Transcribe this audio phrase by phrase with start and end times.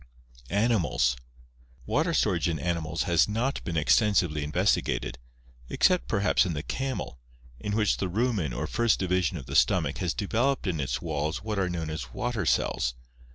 [0.49, 1.15] Animals.—
[1.85, 5.19] Water storage in animals has not been extensively investigated,
[5.69, 7.19] except perhaps in the camel,
[7.59, 11.43] in which the rumen or first division of the stomach has developed in its walls
[11.43, 12.95] what are known as water cells.